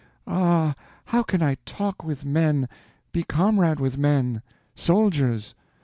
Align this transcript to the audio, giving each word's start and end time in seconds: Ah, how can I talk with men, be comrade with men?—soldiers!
Ah, 0.25 0.73
how 1.05 1.21
can 1.21 1.43
I 1.43 1.57
talk 1.63 2.03
with 2.03 2.25
men, 2.25 2.67
be 3.11 3.21
comrade 3.21 3.79
with 3.79 3.99
men?—soldiers! 3.99 5.53